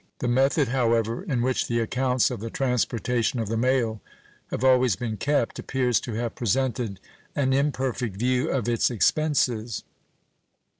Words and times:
The 0.17 0.27
method, 0.27 0.69
however, 0.69 1.21
in 1.21 1.43
which 1.43 1.67
the 1.67 1.79
accounts 1.79 2.31
of 2.31 2.39
the 2.39 2.49
transportation 2.49 3.39
of 3.39 3.49
the 3.49 3.55
mail 3.55 4.01
have 4.49 4.63
always 4.63 4.95
been 4.95 5.15
kept 5.15 5.59
appears 5.59 5.99
to 5.99 6.13
have 6.15 6.33
presented 6.33 6.99
an 7.35 7.53
imperfect 7.53 8.15
view 8.17 8.49
of 8.49 8.67
its 8.67 8.89
expenses. 8.89 9.83